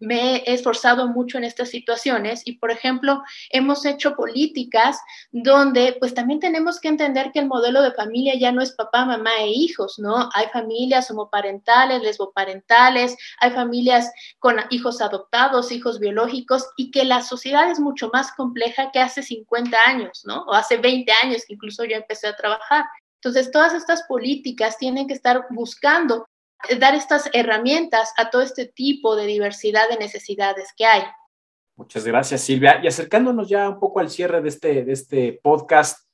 me 0.00 0.36
he 0.36 0.54
esforzado 0.54 1.08
mucho 1.08 1.38
en 1.38 1.44
estas 1.44 1.68
situaciones 1.68 2.42
y, 2.44 2.52
por 2.58 2.70
ejemplo, 2.70 3.22
hemos 3.50 3.84
hecho 3.84 4.16
políticas 4.16 4.98
donde 5.30 5.96
pues 6.00 6.14
también 6.14 6.40
tenemos 6.40 6.80
que 6.80 6.88
entender 6.88 7.30
que 7.32 7.38
el 7.38 7.46
modelo 7.46 7.82
de 7.82 7.92
familia 7.92 8.34
ya 8.36 8.50
no 8.50 8.62
es 8.62 8.72
papá, 8.72 9.04
mamá 9.04 9.30
e 9.40 9.48
hijos, 9.48 9.98
¿no? 9.98 10.30
Hay 10.34 10.46
familias 10.48 11.10
homoparentales, 11.10 12.02
lesboparentales, 12.02 13.16
hay 13.40 13.50
familias 13.50 14.10
con 14.38 14.56
hijos 14.70 15.00
adoptados, 15.00 15.70
hijos 15.70 16.00
biológicos 16.00 16.66
y 16.76 16.90
que 16.90 17.04
la 17.04 17.22
sociedad 17.22 17.70
es 17.70 17.78
mucho 17.78 18.10
más 18.12 18.32
compleja 18.32 18.90
que 18.90 19.00
hace 19.00 19.22
50 19.22 19.76
años, 19.86 20.22
¿no? 20.24 20.44
O 20.44 20.54
hace 20.54 20.78
20 20.78 21.12
años 21.22 21.44
que 21.46 21.54
incluso 21.54 21.84
yo 21.84 21.96
empecé 21.96 22.26
a 22.26 22.36
trabajar. 22.36 22.86
Entonces, 23.16 23.50
todas 23.50 23.74
estas 23.74 24.02
políticas 24.04 24.78
tienen 24.78 25.06
que 25.06 25.12
estar 25.12 25.44
buscando 25.50 26.26
dar 26.78 26.94
estas 26.94 27.30
herramientas 27.32 28.12
a 28.16 28.30
todo 28.30 28.42
este 28.42 28.66
tipo 28.66 29.16
de 29.16 29.26
diversidad 29.26 29.88
de 29.88 29.98
necesidades 29.98 30.72
que 30.76 30.86
hay. 30.86 31.02
Muchas 31.76 32.04
gracias, 32.04 32.42
Silvia. 32.42 32.80
Y 32.82 32.86
acercándonos 32.86 33.48
ya 33.48 33.68
un 33.68 33.80
poco 33.80 34.00
al 34.00 34.10
cierre 34.10 34.40
de 34.42 34.48
este, 34.48 34.84
de 34.84 34.92
este 34.92 35.40
podcast, 35.42 36.06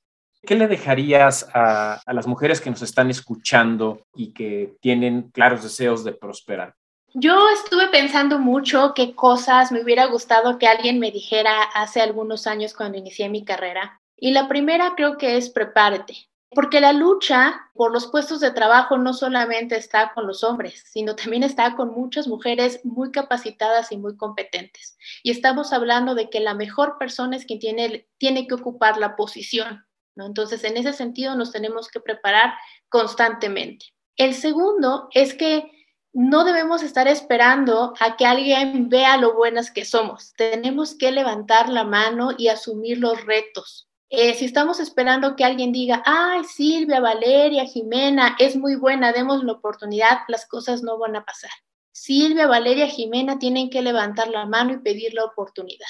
¿qué 0.42 0.54
le 0.54 0.68
dejarías 0.68 1.48
a, 1.52 2.00
a 2.06 2.12
las 2.12 2.26
mujeres 2.26 2.60
que 2.60 2.70
nos 2.70 2.82
están 2.82 3.10
escuchando 3.10 4.06
y 4.14 4.32
que 4.32 4.76
tienen 4.80 5.30
claros 5.30 5.62
deseos 5.62 6.04
de 6.04 6.12
prosperar? 6.12 6.74
Yo 7.14 7.48
estuve 7.48 7.88
pensando 7.88 8.38
mucho 8.38 8.92
qué 8.94 9.14
cosas 9.14 9.72
me 9.72 9.82
hubiera 9.82 10.04
gustado 10.06 10.58
que 10.58 10.68
alguien 10.68 10.98
me 10.98 11.10
dijera 11.10 11.62
hace 11.62 12.00
algunos 12.00 12.46
años 12.46 12.74
cuando 12.74 12.98
inicié 12.98 13.28
mi 13.28 13.44
carrera. 13.44 14.00
Y 14.18 14.32
la 14.32 14.48
primera 14.48 14.94
creo 14.96 15.16
que 15.16 15.36
es 15.36 15.50
prepárate. 15.50 16.28
Porque 16.56 16.80
la 16.80 16.94
lucha 16.94 17.68
por 17.74 17.92
los 17.92 18.06
puestos 18.06 18.40
de 18.40 18.50
trabajo 18.50 18.96
no 18.96 19.12
solamente 19.12 19.76
está 19.76 20.14
con 20.14 20.26
los 20.26 20.42
hombres, 20.42 20.82
sino 20.90 21.14
también 21.14 21.42
está 21.42 21.76
con 21.76 21.92
muchas 21.92 22.28
mujeres 22.28 22.80
muy 22.82 23.12
capacitadas 23.12 23.92
y 23.92 23.98
muy 23.98 24.16
competentes. 24.16 24.96
Y 25.22 25.32
estamos 25.32 25.74
hablando 25.74 26.14
de 26.14 26.30
que 26.30 26.40
la 26.40 26.54
mejor 26.54 26.96
persona 26.96 27.36
es 27.36 27.44
quien 27.44 27.58
tiene, 27.58 28.08
tiene 28.16 28.46
que 28.46 28.54
ocupar 28.54 28.96
la 28.96 29.16
posición. 29.16 29.84
¿no? 30.14 30.24
Entonces, 30.24 30.64
en 30.64 30.78
ese 30.78 30.94
sentido, 30.94 31.36
nos 31.36 31.52
tenemos 31.52 31.88
que 31.88 32.00
preparar 32.00 32.54
constantemente. 32.88 33.92
El 34.16 34.32
segundo 34.32 35.10
es 35.12 35.34
que 35.34 35.70
no 36.14 36.44
debemos 36.44 36.82
estar 36.82 37.06
esperando 37.06 37.92
a 38.00 38.16
que 38.16 38.24
alguien 38.24 38.88
vea 38.88 39.18
lo 39.18 39.34
buenas 39.34 39.70
que 39.70 39.84
somos. 39.84 40.32
Tenemos 40.38 40.94
que 40.94 41.12
levantar 41.12 41.68
la 41.68 41.84
mano 41.84 42.30
y 42.34 42.48
asumir 42.48 42.96
los 42.96 43.26
retos. 43.26 43.85
Eh, 44.08 44.34
si 44.34 44.44
estamos 44.44 44.78
esperando 44.78 45.34
que 45.34 45.44
alguien 45.44 45.72
diga, 45.72 46.02
ay, 46.06 46.44
Silvia, 46.44 47.00
Valeria, 47.00 47.64
Jimena, 47.64 48.36
es 48.38 48.54
muy 48.56 48.76
buena, 48.76 49.12
demos 49.12 49.42
la 49.42 49.52
oportunidad, 49.52 50.20
las 50.28 50.46
cosas 50.46 50.82
no 50.82 50.96
van 50.96 51.16
a 51.16 51.24
pasar. 51.24 51.50
Silvia, 51.90 52.46
Valeria, 52.46 52.86
Jimena 52.86 53.38
tienen 53.38 53.68
que 53.68 53.82
levantar 53.82 54.28
la 54.28 54.46
mano 54.46 54.74
y 54.74 54.78
pedir 54.78 55.14
la 55.14 55.24
oportunidad. 55.24 55.88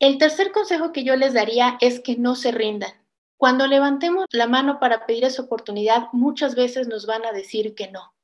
El 0.00 0.18
tercer 0.18 0.50
consejo 0.50 0.92
que 0.92 1.04
yo 1.04 1.14
les 1.14 1.34
daría 1.34 1.78
es 1.80 2.00
que 2.00 2.16
no 2.16 2.34
se 2.34 2.50
rindan. 2.50 2.92
Cuando 3.36 3.66
levantemos 3.66 4.26
la 4.30 4.46
mano 4.46 4.80
para 4.80 5.06
pedir 5.06 5.24
esa 5.24 5.42
oportunidad, 5.42 6.08
muchas 6.12 6.54
veces 6.54 6.88
nos 6.88 7.06
van 7.06 7.24
a 7.26 7.32
decir 7.32 7.74
que 7.74 7.90
no. 7.90 8.15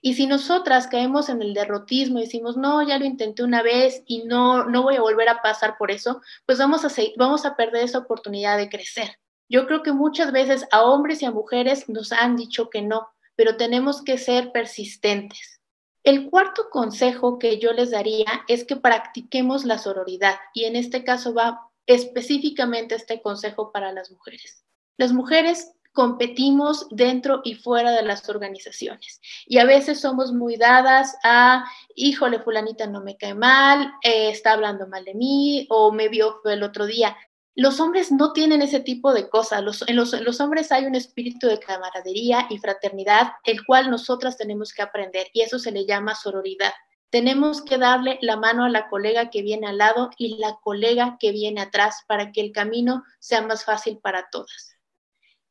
Y 0.00 0.14
si 0.14 0.26
nosotras 0.26 0.86
caemos 0.86 1.28
en 1.28 1.42
el 1.42 1.54
derrotismo 1.54 2.18
y 2.18 2.22
decimos, 2.22 2.56
no, 2.56 2.86
ya 2.86 2.98
lo 2.98 3.04
intenté 3.04 3.42
una 3.42 3.62
vez 3.62 4.02
y 4.06 4.24
no, 4.24 4.64
no 4.64 4.82
voy 4.82 4.96
a 4.96 5.00
volver 5.00 5.28
a 5.28 5.42
pasar 5.42 5.76
por 5.78 5.90
eso, 5.90 6.20
pues 6.44 6.58
vamos 6.58 6.84
a, 6.84 6.88
vamos 7.16 7.44
a 7.46 7.56
perder 7.56 7.84
esa 7.84 7.98
oportunidad 7.98 8.56
de 8.56 8.68
crecer. 8.68 9.18
Yo 9.48 9.66
creo 9.66 9.82
que 9.82 9.92
muchas 9.92 10.32
veces 10.32 10.66
a 10.72 10.82
hombres 10.82 11.22
y 11.22 11.24
a 11.24 11.30
mujeres 11.30 11.88
nos 11.88 12.12
han 12.12 12.36
dicho 12.36 12.68
que 12.70 12.82
no, 12.82 13.08
pero 13.36 13.56
tenemos 13.56 14.02
que 14.02 14.18
ser 14.18 14.50
persistentes. 14.52 15.60
El 16.02 16.30
cuarto 16.30 16.70
consejo 16.70 17.38
que 17.38 17.58
yo 17.58 17.72
les 17.72 17.90
daría 17.90 18.44
es 18.48 18.64
que 18.64 18.76
practiquemos 18.76 19.64
la 19.64 19.78
sororidad 19.78 20.36
y 20.54 20.64
en 20.64 20.76
este 20.76 21.04
caso 21.04 21.34
va 21.34 21.68
específicamente 21.86 22.94
este 22.94 23.22
consejo 23.22 23.72
para 23.72 23.92
las 23.92 24.10
mujeres. 24.10 24.64
Las 24.96 25.12
mujeres 25.12 25.72
competimos 25.96 26.86
dentro 26.90 27.40
y 27.42 27.54
fuera 27.54 27.90
de 27.90 28.02
las 28.02 28.28
organizaciones. 28.28 29.18
Y 29.46 29.56
a 29.58 29.64
veces 29.64 29.98
somos 29.98 30.30
muy 30.30 30.58
dadas 30.58 31.16
a, 31.24 31.64
híjole, 31.94 32.38
fulanita 32.38 32.86
no 32.86 33.00
me 33.00 33.16
cae 33.16 33.34
mal, 33.34 33.94
eh, 34.02 34.28
está 34.28 34.52
hablando 34.52 34.86
mal 34.86 35.06
de 35.06 35.14
mí 35.14 35.66
o 35.70 35.90
me 35.92 36.08
vio 36.08 36.42
el 36.44 36.62
otro 36.62 36.84
día. 36.84 37.16
Los 37.54 37.80
hombres 37.80 38.12
no 38.12 38.34
tienen 38.34 38.60
ese 38.60 38.80
tipo 38.80 39.14
de 39.14 39.30
cosas. 39.30 39.64
Los, 39.64 39.88
en, 39.88 39.96
los, 39.96 40.40
hombres 40.40 40.70
hay 40.70 40.84
un 40.84 40.94
espíritu 40.94 41.46
de 41.46 41.58
camaradería 41.58 42.46
y 42.50 42.58
fraternidad, 42.58 43.32
el 43.44 43.64
cual 43.64 43.90
nosotras 43.90 44.36
tenemos 44.36 44.74
que 44.74 44.82
aprender 44.82 45.28
y 45.32 45.40
eso 45.40 45.58
se 45.58 45.72
le 45.72 45.86
llama 45.86 46.14
sororidad. 46.14 46.74
Tenemos 47.08 47.62
que 47.62 47.78
darle 47.78 48.18
la 48.20 48.36
mano 48.36 48.64
a 48.64 48.68
la 48.68 48.90
colega 48.90 49.30
que 49.30 49.40
viene 49.40 49.66
al 49.66 49.78
lado 49.78 50.10
y 50.18 50.36
la 50.36 50.58
colega 50.62 51.16
que 51.18 51.32
viene 51.32 51.62
atrás 51.62 52.04
para 52.06 52.32
que 52.32 52.42
el 52.42 52.52
camino 52.52 53.02
sea 53.18 53.40
más 53.40 53.64
fácil 53.64 53.96
para 53.96 54.28
todas. 54.30 54.75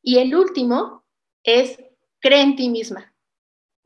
Y 0.08 0.18
el 0.18 0.36
último 0.36 1.04
es 1.42 1.80
cree 2.20 2.40
en 2.40 2.54
ti 2.54 2.68
misma. 2.68 3.12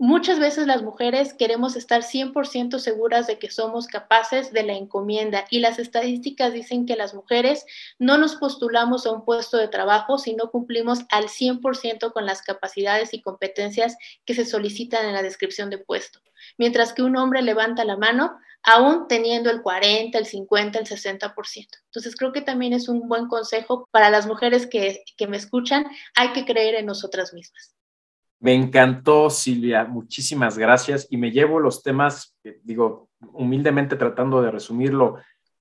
Muchas 0.02 0.38
veces 0.38 0.66
las 0.66 0.82
mujeres 0.82 1.34
queremos 1.34 1.76
estar 1.76 2.00
100% 2.00 2.78
seguras 2.78 3.26
de 3.26 3.38
que 3.38 3.50
somos 3.50 3.86
capaces 3.86 4.50
de 4.50 4.62
la 4.62 4.72
encomienda 4.72 5.44
y 5.50 5.58
las 5.58 5.78
estadísticas 5.78 6.54
dicen 6.54 6.86
que 6.86 6.96
las 6.96 7.12
mujeres 7.12 7.66
no 7.98 8.16
nos 8.16 8.36
postulamos 8.36 9.04
a 9.04 9.12
un 9.12 9.26
puesto 9.26 9.58
de 9.58 9.68
trabajo 9.68 10.16
si 10.16 10.34
no 10.34 10.50
cumplimos 10.50 11.00
al 11.10 11.24
100% 11.24 12.14
con 12.14 12.24
las 12.24 12.40
capacidades 12.40 13.12
y 13.12 13.20
competencias 13.20 13.98
que 14.24 14.32
se 14.32 14.46
solicitan 14.46 15.04
en 15.04 15.12
la 15.12 15.22
descripción 15.22 15.68
de 15.68 15.76
puesto. 15.76 16.22
Mientras 16.56 16.94
que 16.94 17.02
un 17.02 17.18
hombre 17.18 17.42
levanta 17.42 17.84
la 17.84 17.98
mano 17.98 18.38
aún 18.62 19.06
teniendo 19.06 19.50
el 19.50 19.60
40, 19.60 20.16
el 20.16 20.24
50, 20.24 20.78
el 20.78 20.86
60%. 20.86 21.34
Entonces 21.84 22.16
creo 22.16 22.32
que 22.32 22.40
también 22.40 22.72
es 22.72 22.88
un 22.88 23.06
buen 23.06 23.28
consejo 23.28 23.86
para 23.90 24.08
las 24.08 24.26
mujeres 24.26 24.66
que, 24.66 25.04
que 25.18 25.26
me 25.26 25.36
escuchan, 25.36 25.84
hay 26.14 26.32
que 26.32 26.46
creer 26.46 26.76
en 26.76 26.86
nosotras 26.86 27.34
mismas. 27.34 27.74
Me 28.40 28.54
encantó, 28.54 29.28
Silvia. 29.28 29.84
Muchísimas 29.84 30.56
gracias. 30.56 31.06
Y 31.10 31.18
me 31.18 31.30
llevo 31.30 31.60
los 31.60 31.82
temas, 31.82 32.36
digo, 32.62 33.10
humildemente 33.32 33.96
tratando 33.96 34.40
de 34.40 34.50
resumirlo. 34.50 35.18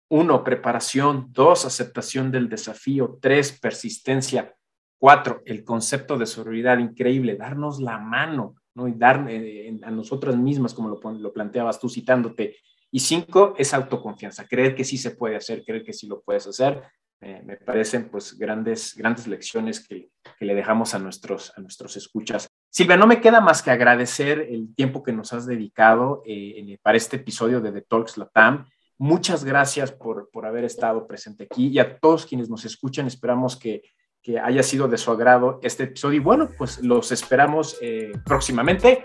Uno, 0.08 0.44
preparación. 0.46 1.28
Dos, 1.32 1.66
aceptación 1.66 2.32
del 2.32 2.48
desafío. 2.48 3.20
Tres, 3.22 3.60
persistencia. 3.60 4.56
Cuatro, 4.98 5.42
el 5.46 5.66
concepto 5.66 6.18
de 6.18 6.26
sororidad. 6.26 6.78
Increíble, 6.78 7.36
darnos 7.36 7.82
la 7.82 7.98
mano, 7.98 8.56
¿no? 8.76 8.88
Y 8.88 8.94
dar 8.94 9.26
eh, 9.30 9.78
a 9.84 9.92
nosotras 9.92 10.38
mismas, 10.38 10.74
como 10.74 10.90
lo, 10.90 11.34
planteabas 11.34 11.82
tú 11.82 11.90
citándote, 11.90 12.56
y 12.92 13.02
cinco, 13.02 13.54
es 13.58 13.74
autoconfianza, 13.74 14.48
creer 14.48 14.74
que 14.74 14.84
sí 14.84 14.98
se 14.98 15.12
puede 15.12 15.36
hacer, 15.36 15.64
creer 15.64 15.84
que 15.84 15.94
sí 15.94 16.08
lo 16.08 16.22
puedes 16.22 16.48
hacer. 16.48 16.82
me 17.22 17.58
parecen 17.58 18.10
pues 18.10 18.36
grandes, 18.36 18.96
grandes 18.96 19.28
lecciones 19.28 19.86
que, 19.86 20.10
que, 20.40 20.46
le 20.46 20.56
dejamos 20.56 20.96
a 20.96 21.00
nuestros, 21.00 21.54
a 21.56 21.62
nuestros 21.62 21.98
escuchas. 21.98 22.49
Silvia, 22.72 22.98
no 22.98 23.08
me 23.08 23.20
queda 23.20 23.42
más 23.42 23.64
que 23.64 23.72
agradecer 23.72 24.40
el 24.50 24.74
tiempo 24.76 25.02
que 25.02 25.12
nos 25.12 25.34
has 25.34 25.46
dedicado 25.46 26.22
eh, 26.26 26.78
para 26.84 26.98
este 26.98 27.16
episodio 27.16 27.62
de 27.62 27.72
The 27.72 27.82
Talks 27.82 28.18
Latam. 28.18 28.68
Muchas 28.98 29.44
gracias 29.44 29.92
por, 29.92 30.30
por, 30.32 30.46
haber 30.46 30.66
estado 30.66 31.08
presente 31.08 31.46
aquí 31.46 31.68
y 31.68 31.80
a 31.80 31.98
todos 32.00 32.26
quienes 32.26 32.50
nos 32.50 32.66
escuchan, 32.66 33.08
esperamos 33.08 33.58
que, 33.58 33.82
que 34.22 34.40
haya 34.40 34.62
sido 34.62 34.88
de 34.88 34.98
su 34.98 35.10
agrado 35.10 35.60
este 35.64 35.84
episodio 35.84 36.18
y 36.18 36.24
bueno, 36.24 36.50
pues 36.58 36.80
los 36.80 37.12
esperamos 37.12 37.78
eh, 37.82 38.12
próximamente. 38.26 39.02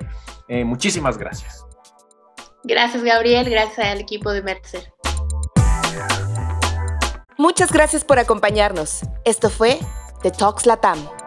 Eh, 0.49 0.65
muchísimas 0.65 1.17
gracias. 1.17 1.65
Gracias 2.65 3.03
Gabriel, 3.03 3.49
gracias 3.49 3.87
al 3.87 4.01
equipo 4.01 4.33
de 4.33 4.43
Mercer. 4.43 4.93
Muchas 7.39 7.73
gracias 7.73 8.05
por 8.05 8.19
acompañarnos. 8.19 9.03
Esto 9.25 9.49
fue 9.49 9.79
The 10.23 10.31
Talks 10.31 10.67
Latam. 10.67 11.24